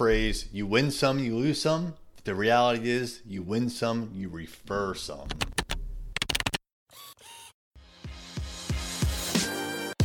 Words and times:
phrase, 0.00 0.48
you 0.50 0.66
win 0.66 0.90
some, 0.90 1.18
you 1.18 1.36
lose 1.36 1.60
some. 1.60 1.92
The 2.24 2.34
reality 2.34 2.90
is, 2.90 3.20
you 3.26 3.42
win 3.42 3.68
some, 3.68 4.10
you 4.14 4.30
refer 4.30 4.94
some. 4.94 5.28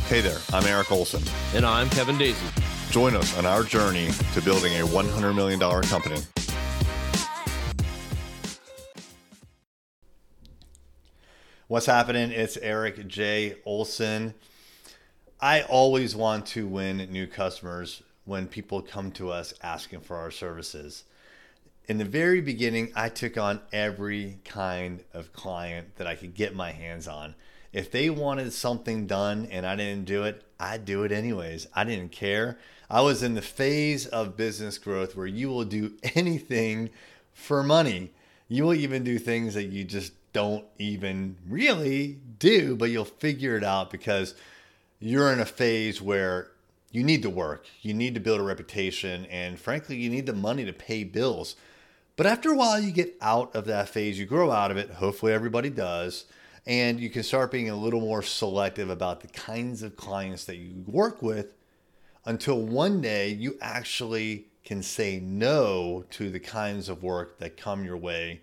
Hey 0.00 0.20
there, 0.20 0.36
I'm 0.52 0.66
Eric 0.66 0.92
Olson. 0.92 1.22
And 1.54 1.64
I'm 1.64 1.88
Kevin 1.88 2.16
Daisey. 2.16 2.90
Join 2.92 3.16
us 3.16 3.38
on 3.38 3.46
our 3.46 3.62
journey 3.62 4.10
to 4.34 4.42
building 4.42 4.74
a 4.74 4.84
$100 4.84 5.34
million 5.34 5.58
company. 5.58 6.20
What's 11.68 11.86
happening? 11.86 12.32
It's 12.32 12.58
Eric 12.58 13.08
J. 13.08 13.56
Olson. 13.64 14.34
I 15.40 15.62
always 15.62 16.14
want 16.14 16.44
to 16.48 16.66
win 16.66 16.98
new 17.10 17.26
customers 17.26 18.02
when 18.26 18.46
people 18.46 18.82
come 18.82 19.10
to 19.12 19.30
us 19.30 19.54
asking 19.62 20.00
for 20.00 20.16
our 20.16 20.30
services. 20.30 21.04
In 21.88 21.98
the 21.98 22.04
very 22.04 22.40
beginning, 22.40 22.92
I 22.94 23.08
took 23.08 23.38
on 23.38 23.60
every 23.72 24.40
kind 24.44 25.02
of 25.14 25.32
client 25.32 25.96
that 25.96 26.06
I 26.06 26.16
could 26.16 26.34
get 26.34 26.54
my 26.54 26.72
hands 26.72 27.08
on. 27.08 27.36
If 27.72 27.90
they 27.90 28.10
wanted 28.10 28.52
something 28.52 29.06
done 29.06 29.46
and 29.50 29.64
I 29.64 29.76
didn't 29.76 30.04
do 30.04 30.24
it, 30.24 30.42
I'd 30.58 30.84
do 30.84 31.04
it 31.04 31.12
anyways. 31.12 31.68
I 31.74 31.84
didn't 31.84 32.10
care. 32.10 32.58
I 32.90 33.02
was 33.02 33.22
in 33.22 33.34
the 33.34 33.42
phase 33.42 34.06
of 34.06 34.36
business 34.36 34.78
growth 34.78 35.16
where 35.16 35.26
you 35.26 35.48
will 35.48 35.64
do 35.64 35.92
anything 36.14 36.90
for 37.32 37.62
money. 37.62 38.12
You 38.48 38.64
will 38.64 38.74
even 38.74 39.04
do 39.04 39.18
things 39.18 39.54
that 39.54 39.64
you 39.64 39.84
just 39.84 40.12
don't 40.32 40.64
even 40.78 41.36
really 41.48 42.18
do, 42.38 42.76
but 42.76 42.90
you'll 42.90 43.04
figure 43.04 43.56
it 43.56 43.64
out 43.64 43.90
because 43.90 44.34
you're 44.98 45.32
in 45.32 45.40
a 45.40 45.46
phase 45.46 46.02
where 46.02 46.50
you 46.90 47.02
need 47.02 47.22
to 47.22 47.30
work, 47.30 47.66
you 47.82 47.94
need 47.94 48.14
to 48.14 48.20
build 48.20 48.40
a 48.40 48.44
reputation, 48.44 49.26
and 49.26 49.58
frankly, 49.58 49.96
you 49.96 50.08
need 50.08 50.26
the 50.26 50.32
money 50.32 50.64
to 50.64 50.72
pay 50.72 51.04
bills. 51.04 51.56
But 52.16 52.26
after 52.26 52.50
a 52.50 52.56
while, 52.56 52.80
you 52.80 52.92
get 52.92 53.16
out 53.20 53.54
of 53.54 53.66
that 53.66 53.88
phase, 53.88 54.18
you 54.18 54.24
grow 54.26 54.50
out 54.50 54.70
of 54.70 54.76
it. 54.76 54.90
Hopefully, 54.90 55.32
everybody 55.32 55.68
does. 55.68 56.24
And 56.66 56.98
you 56.98 57.10
can 57.10 57.22
start 57.22 57.52
being 57.52 57.70
a 57.70 57.76
little 57.76 58.00
more 58.00 58.22
selective 58.22 58.90
about 58.90 59.20
the 59.20 59.28
kinds 59.28 59.82
of 59.82 59.96
clients 59.96 60.46
that 60.46 60.56
you 60.56 60.82
work 60.86 61.22
with 61.22 61.54
until 62.24 62.60
one 62.60 63.00
day 63.00 63.28
you 63.28 63.56
actually 63.60 64.46
can 64.64 64.82
say 64.82 65.20
no 65.20 66.04
to 66.10 66.28
the 66.28 66.40
kinds 66.40 66.88
of 66.88 67.04
work 67.04 67.38
that 67.38 67.56
come 67.56 67.84
your 67.84 67.96
way 67.96 68.40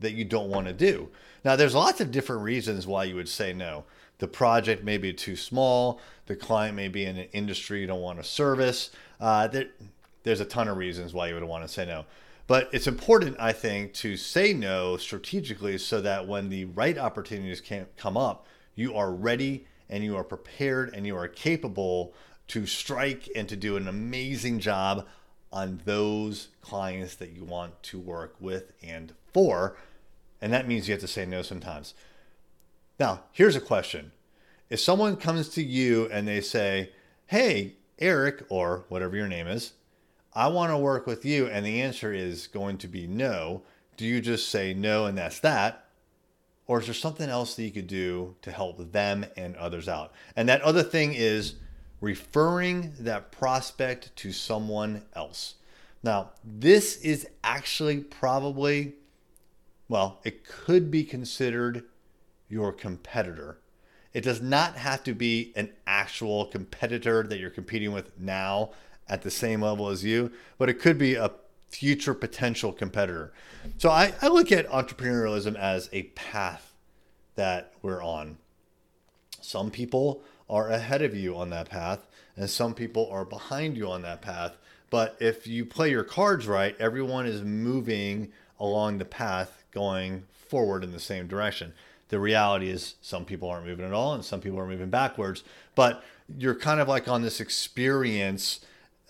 that 0.00 0.12
you 0.12 0.24
don't 0.24 0.50
want 0.50 0.66
to 0.66 0.72
do. 0.72 1.08
Now, 1.44 1.56
there's 1.56 1.74
lots 1.74 2.00
of 2.00 2.10
different 2.10 2.42
reasons 2.42 2.86
why 2.86 3.04
you 3.04 3.14
would 3.14 3.28
say 3.28 3.52
no. 3.52 3.84
The 4.18 4.28
project 4.28 4.82
may 4.82 4.98
be 4.98 5.12
too 5.12 5.36
small. 5.36 6.00
The 6.26 6.36
client 6.36 6.74
may 6.74 6.88
be 6.88 7.04
in 7.04 7.16
an 7.16 7.28
industry 7.32 7.80
you 7.80 7.86
don't 7.86 8.00
want 8.00 8.18
to 8.18 8.24
service. 8.24 8.90
Uh, 9.20 9.46
there, 9.48 9.66
there's 10.22 10.40
a 10.40 10.44
ton 10.44 10.68
of 10.68 10.76
reasons 10.76 11.12
why 11.12 11.28
you 11.28 11.34
would 11.34 11.44
want 11.44 11.64
to 11.64 11.68
say 11.68 11.86
no. 11.86 12.04
But 12.46 12.68
it's 12.72 12.86
important, 12.86 13.36
I 13.40 13.52
think, 13.52 13.92
to 13.94 14.16
say 14.16 14.52
no 14.52 14.96
strategically 14.96 15.78
so 15.78 16.00
that 16.00 16.26
when 16.26 16.48
the 16.48 16.66
right 16.66 16.96
opportunities 16.96 17.60
can 17.60 17.86
come 17.96 18.16
up, 18.16 18.46
you 18.74 18.94
are 18.94 19.10
ready 19.12 19.66
and 19.88 20.04
you 20.04 20.16
are 20.16 20.24
prepared 20.24 20.94
and 20.94 21.06
you 21.06 21.16
are 21.16 21.28
capable 21.28 22.14
to 22.48 22.66
strike 22.66 23.28
and 23.34 23.48
to 23.48 23.56
do 23.56 23.76
an 23.76 23.88
amazing 23.88 24.60
job 24.60 25.06
on 25.52 25.80
those 25.84 26.48
clients 26.60 27.16
that 27.16 27.30
you 27.30 27.44
want 27.44 27.82
to 27.82 27.98
work 27.98 28.34
with 28.40 28.72
and 28.82 29.14
And 30.40 30.52
that 30.52 30.66
means 30.66 30.88
you 30.88 30.92
have 30.92 31.00
to 31.00 31.08
say 31.08 31.26
no 31.26 31.42
sometimes. 31.42 31.94
Now, 32.98 33.24
here's 33.32 33.56
a 33.56 33.60
question. 33.60 34.12
If 34.70 34.80
someone 34.80 35.16
comes 35.16 35.48
to 35.50 35.62
you 35.62 36.08
and 36.10 36.26
they 36.26 36.40
say, 36.40 36.90
Hey, 37.26 37.74
Eric, 37.98 38.44
or 38.48 38.84
whatever 38.88 39.16
your 39.16 39.28
name 39.28 39.46
is, 39.46 39.72
I 40.34 40.48
want 40.48 40.70
to 40.70 40.78
work 40.78 41.06
with 41.06 41.24
you, 41.24 41.46
and 41.46 41.64
the 41.64 41.80
answer 41.80 42.12
is 42.12 42.46
going 42.46 42.78
to 42.78 42.88
be 42.88 43.06
no, 43.06 43.62
do 43.96 44.04
you 44.04 44.20
just 44.20 44.48
say 44.48 44.74
no 44.74 45.06
and 45.06 45.16
that's 45.16 45.40
that? 45.40 45.86
Or 46.66 46.80
is 46.80 46.86
there 46.86 46.94
something 46.94 47.30
else 47.30 47.54
that 47.54 47.62
you 47.62 47.70
could 47.70 47.86
do 47.86 48.34
to 48.42 48.50
help 48.50 48.92
them 48.92 49.24
and 49.36 49.56
others 49.56 49.88
out? 49.88 50.12
And 50.34 50.48
that 50.48 50.62
other 50.62 50.82
thing 50.82 51.14
is 51.14 51.54
referring 52.00 52.92
that 53.00 53.32
prospect 53.32 54.14
to 54.16 54.32
someone 54.32 55.02
else. 55.14 55.54
Now, 56.02 56.30
this 56.44 56.98
is 56.98 57.26
actually 57.42 57.98
probably, 58.00 58.94
well, 59.88 60.20
it 60.24 60.44
could 60.44 60.90
be 60.90 61.04
considered 61.04 61.84
your 62.48 62.72
competitor. 62.72 63.58
It 64.12 64.22
does 64.22 64.40
not 64.40 64.76
have 64.76 65.04
to 65.04 65.14
be 65.14 65.52
an 65.56 65.70
actual 65.86 66.46
competitor 66.46 67.22
that 67.24 67.38
you're 67.38 67.50
competing 67.50 67.92
with 67.92 68.18
now 68.18 68.70
at 69.08 69.22
the 69.22 69.30
same 69.30 69.60
level 69.60 69.88
as 69.88 70.04
you, 70.04 70.32
but 70.58 70.68
it 70.68 70.80
could 70.80 70.98
be 70.98 71.14
a 71.14 71.30
future 71.68 72.14
potential 72.14 72.72
competitor. 72.72 73.32
So 73.78 73.90
I, 73.90 74.14
I 74.22 74.28
look 74.28 74.50
at 74.50 74.68
entrepreneurialism 74.68 75.54
as 75.56 75.88
a 75.92 76.04
path 76.04 76.72
that 77.34 77.72
we're 77.82 78.02
on. 78.02 78.38
Some 79.40 79.70
people 79.70 80.22
are 80.48 80.70
ahead 80.70 81.02
of 81.02 81.14
you 81.14 81.36
on 81.36 81.50
that 81.50 81.68
path, 81.68 82.06
and 82.36 82.48
some 82.48 82.74
people 82.74 83.08
are 83.10 83.24
behind 83.24 83.76
you 83.76 83.90
on 83.90 84.02
that 84.02 84.22
path. 84.22 84.56
But 84.90 85.16
if 85.20 85.46
you 85.46 85.66
play 85.66 85.90
your 85.90 86.04
cards 86.04 86.46
right, 86.46 86.76
everyone 86.80 87.26
is 87.26 87.42
moving 87.42 88.32
along 88.58 88.98
the 88.98 89.04
path 89.04 89.64
going 89.76 90.24
forward 90.32 90.82
in 90.82 90.90
the 90.90 90.98
same 90.98 91.26
direction. 91.26 91.74
The 92.08 92.18
reality 92.18 92.70
is 92.70 92.94
some 93.02 93.26
people 93.26 93.50
aren't 93.50 93.66
moving 93.66 93.84
at 93.84 93.92
all 93.92 94.14
and 94.14 94.24
some 94.24 94.40
people 94.40 94.58
are 94.58 94.66
moving 94.66 94.88
backwards, 94.88 95.44
but 95.74 96.02
you're 96.38 96.54
kind 96.54 96.80
of 96.80 96.88
like 96.88 97.08
on 97.08 97.20
this 97.20 97.40
experience, 97.40 98.60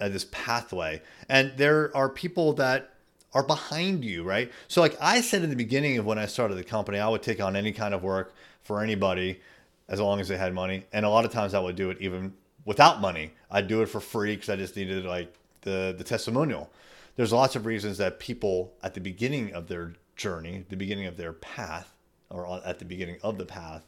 uh, 0.00 0.09
this 0.09 0.26
pathway. 0.32 1.03
And 1.28 1.53
there 1.56 1.97
are 1.97 2.09
people 2.09 2.53
that 2.55 2.94
are 3.32 3.44
behind 3.44 4.05
you, 4.05 4.25
right? 4.25 4.50
So, 4.66 4.81
like 4.81 4.97
I 5.00 5.21
said 5.21 5.44
in 5.44 5.50
the 5.50 5.56
beginning 5.56 5.99
of 5.99 6.05
when 6.05 6.19
I 6.19 6.26
started 6.26 6.56
the 6.56 6.65
company, 6.65 6.99
I 6.99 7.09
would 7.09 7.22
take 7.22 7.41
on 7.41 7.55
any 7.55 7.71
kind 7.71 7.94
of 7.94 8.03
work 8.03 8.34
for 8.65 8.82
anybody 8.82 9.41
as 9.88 10.00
long 10.00 10.19
as 10.19 10.26
they 10.26 10.37
had 10.37 10.53
money. 10.53 10.84
And 10.93 11.06
a 11.06 11.10
lot 11.10 11.25
of 11.25 11.31
times 11.31 11.55
I 11.55 11.60
would 11.60 11.76
do 11.76 11.91
it 11.91 11.99
even 12.00 12.32
without 12.65 13.00
money. 13.00 13.34
I'd 13.53 13.69
do 13.69 13.82
it 13.82 13.87
for 13.87 14.00
free 14.00 14.34
because 14.34 14.49
I 14.49 14.56
just 14.56 14.75
needed 14.75 15.05
like 15.05 15.32
the, 15.60 15.94
the 15.97 16.03
testimonial. 16.03 16.72
There's 17.15 17.32
lots 17.32 17.55
of 17.55 17.66
reasons 17.66 17.99
that 17.99 18.19
people 18.19 18.72
at 18.82 18.94
the 18.94 19.00
beginning 19.00 19.55
of 19.55 19.69
their 19.69 19.93
journey, 20.16 20.65
the 20.69 20.77
beginning 20.77 21.06
of 21.06 21.16
their 21.16 21.32
path, 21.32 21.93
or 22.31 22.60
at 22.65 22.78
the 22.78 22.84
beginning 22.84 23.19
of 23.22 23.38
the 23.38 23.47
path, 23.47 23.87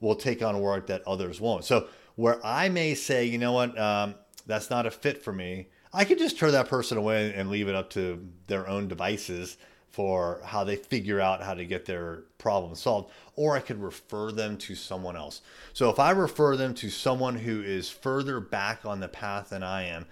will 0.00 0.14
take 0.14 0.42
on 0.42 0.60
work 0.60 0.86
that 0.86 1.02
others 1.06 1.40
won't. 1.40 1.64
So 1.64 1.88
where 2.16 2.44
I 2.44 2.68
may 2.68 2.94
say, 2.94 3.24
you 3.24 3.38
know 3.38 3.52
what, 3.52 3.76
um, 3.78 4.14
that's 4.46 4.70
not 4.70 4.86
a 4.86 4.90
fit 4.90 5.22
for 5.22 5.32
me, 5.32 5.68
I 5.92 6.04
could 6.04 6.18
just 6.18 6.38
turn 6.38 6.52
that 6.52 6.68
person 6.68 6.98
away 6.98 7.32
and 7.34 7.50
leave 7.50 7.68
it 7.68 7.74
up 7.74 7.90
to 7.90 8.26
their 8.46 8.68
own 8.68 8.88
devices 8.88 9.56
for 9.90 10.40
how 10.44 10.64
they 10.64 10.74
figure 10.74 11.20
out 11.20 11.40
how 11.40 11.54
to 11.54 11.64
get 11.64 11.86
their 11.86 12.24
problem 12.36 12.74
solved, 12.74 13.12
or 13.36 13.56
I 13.56 13.60
could 13.60 13.80
refer 13.80 14.32
them 14.32 14.58
to 14.58 14.74
someone 14.74 15.16
else. 15.16 15.40
So 15.72 15.88
if 15.88 16.00
I 16.00 16.10
refer 16.10 16.56
them 16.56 16.74
to 16.74 16.90
someone 16.90 17.36
who 17.36 17.62
is 17.62 17.88
further 17.88 18.40
back 18.40 18.84
on 18.84 18.98
the 18.98 19.06
path 19.06 19.50
than 19.50 19.62
I 19.62 19.84
am, 19.84 20.06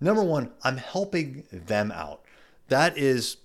number 0.00 0.22
one, 0.22 0.50
I'm 0.62 0.76
helping 0.76 1.44
them 1.50 1.90
out. 1.90 2.20
That 2.68 2.98
is 2.98 3.38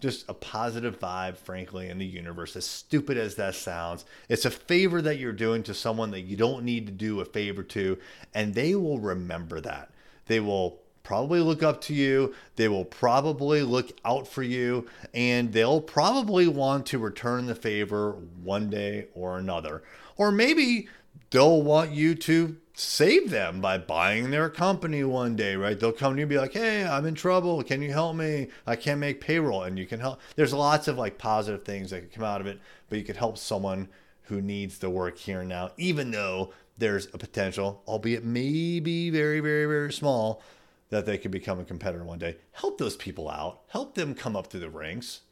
just 0.00 0.28
a 0.28 0.34
positive 0.34 1.00
vibe, 1.00 1.36
frankly, 1.36 1.88
in 1.88 1.98
the 1.98 2.06
universe. 2.06 2.56
As 2.56 2.64
stupid 2.64 3.16
as 3.16 3.34
that 3.34 3.54
sounds, 3.54 4.04
it's 4.28 4.44
a 4.44 4.50
favor 4.50 5.02
that 5.02 5.18
you're 5.18 5.32
doing 5.32 5.62
to 5.64 5.74
someone 5.74 6.10
that 6.12 6.20
you 6.20 6.36
don't 6.36 6.64
need 6.64 6.86
to 6.86 6.92
do 6.92 7.20
a 7.20 7.24
favor 7.24 7.62
to, 7.64 7.98
and 8.34 8.54
they 8.54 8.74
will 8.74 8.98
remember 8.98 9.60
that. 9.60 9.90
They 10.26 10.40
will 10.40 10.78
probably 11.02 11.40
look 11.40 11.62
up 11.62 11.80
to 11.80 11.94
you. 11.94 12.34
They 12.56 12.68
will 12.68 12.84
probably 12.84 13.62
look 13.62 13.98
out 14.04 14.28
for 14.28 14.42
you, 14.42 14.86
and 15.14 15.52
they'll 15.52 15.80
probably 15.80 16.46
want 16.46 16.86
to 16.86 16.98
return 16.98 17.46
the 17.46 17.54
favor 17.54 18.12
one 18.42 18.68
day 18.70 19.06
or 19.14 19.38
another. 19.38 19.82
Or 20.16 20.30
maybe 20.30 20.88
they'll 21.30 21.62
want 21.62 21.92
you 21.92 22.14
to 22.14 22.56
save 22.74 23.30
them 23.30 23.60
by 23.60 23.76
buying 23.76 24.30
their 24.30 24.48
company 24.48 25.02
one 25.02 25.34
day, 25.34 25.56
right? 25.56 25.78
They'll 25.78 25.92
come 25.92 26.14
to 26.14 26.18
you 26.18 26.22
and 26.22 26.30
be 26.30 26.38
like, 26.38 26.52
hey, 26.52 26.84
I'm 26.84 27.06
in 27.06 27.14
trouble. 27.14 27.62
Can 27.64 27.82
you 27.82 27.92
help 27.92 28.16
me? 28.16 28.48
I 28.66 28.76
can't 28.76 29.00
make 29.00 29.20
payroll. 29.20 29.64
And 29.64 29.78
you 29.78 29.86
can 29.86 29.98
help. 29.98 30.20
There's 30.36 30.52
lots 30.52 30.86
of 30.86 30.96
like 30.96 31.18
positive 31.18 31.64
things 31.64 31.90
that 31.90 32.02
could 32.02 32.12
come 32.12 32.24
out 32.24 32.40
of 32.40 32.46
it, 32.46 32.60
but 32.88 32.98
you 32.98 33.04
could 33.04 33.16
help 33.16 33.36
someone 33.36 33.88
who 34.22 34.40
needs 34.40 34.78
the 34.78 34.90
work 34.90 35.18
here 35.18 35.40
and 35.40 35.48
now, 35.48 35.72
even 35.76 36.10
though 36.10 36.52
there's 36.76 37.06
a 37.12 37.18
potential, 37.18 37.82
albeit 37.88 38.24
maybe 38.24 39.10
very, 39.10 39.40
very, 39.40 39.66
very 39.66 39.92
small, 39.92 40.42
that 40.90 41.04
they 41.04 41.18
could 41.18 41.30
become 41.30 41.58
a 41.58 41.64
competitor 41.64 42.04
one 42.04 42.18
day. 42.18 42.36
Help 42.52 42.78
those 42.78 42.96
people 42.96 43.28
out. 43.28 43.62
Help 43.68 43.94
them 43.94 44.14
come 44.14 44.36
up 44.36 44.46
through 44.46 44.60
the 44.60 44.70
ranks 44.70 45.22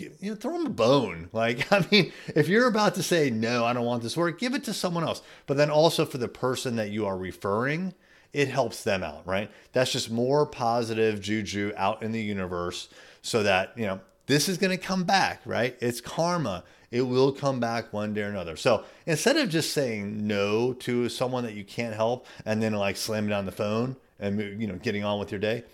you 0.00 0.12
know, 0.22 0.34
throw 0.34 0.54
them 0.54 0.66
a 0.66 0.70
bone. 0.70 1.28
Like, 1.38 1.70
I 1.70 1.86
mean, 1.90 2.12
if 2.34 2.48
you're 2.48 2.66
about 2.66 2.94
to 2.96 3.02
say, 3.02 3.30
no, 3.30 3.64
I 3.64 3.72
don't 3.72 3.84
want 3.84 4.02
this 4.02 4.16
work, 4.16 4.40
give 4.40 4.54
it 4.54 4.64
to 4.64 4.74
someone 4.74 5.04
else. 5.04 5.22
But 5.46 5.56
then 5.56 5.70
also 5.70 6.04
for 6.04 6.18
the 6.18 6.26
person 6.26 6.76
that 6.76 6.90
you 6.90 7.06
are 7.06 7.16
referring, 7.16 7.94
it 8.32 8.48
helps 8.48 8.82
them 8.82 9.02
out, 9.02 9.26
right? 9.26 9.50
That's 9.72 9.92
just 9.92 10.10
more 10.10 10.46
positive 10.46 11.20
juju 11.20 11.72
out 11.76 12.02
in 12.02 12.12
the 12.12 12.20
universe 12.20 12.88
so 13.22 13.42
that, 13.42 13.72
you 13.76 13.86
know, 13.86 14.00
this 14.26 14.48
is 14.48 14.58
going 14.58 14.76
to 14.76 14.84
come 14.84 15.04
back, 15.04 15.40
right? 15.44 15.76
It's 15.80 16.00
karma. 16.00 16.64
It 16.90 17.02
will 17.02 17.32
come 17.32 17.60
back 17.60 17.92
one 17.92 18.14
day 18.14 18.22
or 18.22 18.28
another. 18.28 18.56
So 18.56 18.84
instead 19.06 19.36
of 19.36 19.48
just 19.48 19.72
saying 19.72 20.26
no 20.26 20.72
to 20.74 21.08
someone 21.08 21.44
that 21.44 21.54
you 21.54 21.64
can't 21.64 21.94
help 21.94 22.26
and 22.44 22.62
then 22.62 22.72
like 22.74 22.96
slamming 22.96 23.30
down 23.30 23.46
the 23.46 23.52
phone 23.52 23.96
and, 24.18 24.60
you 24.60 24.66
know, 24.66 24.76
getting 24.76 25.04
on 25.04 25.18
with 25.18 25.30
your 25.30 25.40
day, 25.40 25.64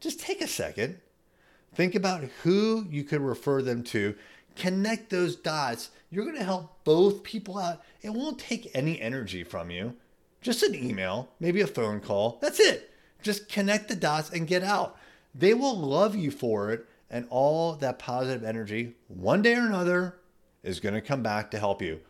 just 0.00 0.20
take 0.20 0.40
a 0.40 0.46
second. 0.46 0.98
Think 1.74 1.94
about 1.94 2.24
who 2.42 2.86
you 2.90 3.04
could 3.04 3.20
refer 3.20 3.62
them 3.62 3.82
to. 3.84 4.14
Connect 4.56 5.10
those 5.10 5.36
dots. 5.36 5.90
You're 6.10 6.24
going 6.24 6.36
to 6.36 6.44
help 6.44 6.84
both 6.84 7.22
people 7.22 7.58
out. 7.58 7.82
It 8.02 8.10
won't 8.10 8.38
take 8.38 8.70
any 8.74 9.00
energy 9.00 9.44
from 9.44 9.70
you. 9.70 9.94
Just 10.42 10.62
an 10.62 10.74
email, 10.74 11.30
maybe 11.40 11.60
a 11.60 11.66
phone 11.66 12.00
call. 12.00 12.38
That's 12.42 12.60
it. 12.60 12.90
Just 13.22 13.48
connect 13.48 13.88
the 13.88 13.96
dots 13.96 14.30
and 14.30 14.46
get 14.46 14.62
out. 14.62 14.98
They 15.34 15.54
will 15.54 15.78
love 15.78 16.14
you 16.14 16.30
for 16.30 16.70
it. 16.70 16.86
And 17.08 17.26
all 17.30 17.74
that 17.74 17.98
positive 17.98 18.42
energy, 18.42 18.94
one 19.08 19.42
day 19.42 19.54
or 19.54 19.66
another, 19.66 20.16
is 20.62 20.80
going 20.80 20.94
to 20.94 21.00
come 21.00 21.22
back 21.22 21.50
to 21.50 21.58
help 21.58 21.82
you. 21.82 22.00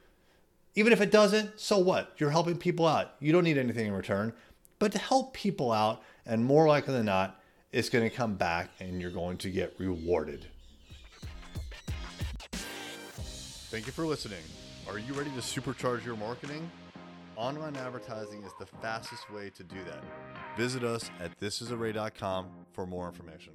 Even 0.75 0.93
if 0.93 1.01
it 1.01 1.11
doesn't, 1.11 1.61
so 1.61 1.79
what? 1.79 2.15
You're 2.19 2.31
helping 2.31 2.57
people 2.57 2.87
out. 2.87 3.15
You 3.21 3.33
don't 3.33 3.45
need 3.45 3.59
anything 3.59 3.89
in 3.89 3.93
return. 3.93 4.33
But 4.79 4.93
to 4.93 4.99
help 4.99 5.35
people 5.35 5.71
out, 5.71 6.03
and 6.25 6.45
more 6.45 6.67
likely 6.67 6.95
than 6.95 7.07
not, 7.07 7.41
it's 7.73 7.89
going 7.89 8.09
to 8.09 8.15
come 8.15 8.35
back 8.35 8.71
and 8.81 9.01
you're 9.01 9.11
going 9.11 9.39
to 9.39 9.51
get 9.51 9.75
rewarded. 9.79 10.47
Thank 13.71 13.87
you 13.87 13.93
for 13.93 14.07
listening. 14.07 14.43
Are 14.89 14.99
you 14.99 15.15
ready 15.15 15.31
to 15.31 15.39
supercharge 15.39 16.05
your 16.05 16.17
marketing? 16.17 16.71
Online 17.37 17.75
advertising 17.77 18.43
is 18.43 18.53
the 18.59 18.67
fastest 18.67 19.31
way 19.33 19.51
to 19.57 19.63
do 19.63 19.77
that. 19.87 20.05
Visit 20.59 20.85
us 20.85 21.11
at 21.19 21.39
thisisarray.com 21.41 22.49
for 22.73 22.87
more 22.87 23.09
information. 23.09 23.55